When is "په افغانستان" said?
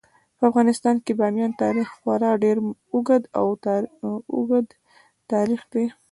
0.37-0.95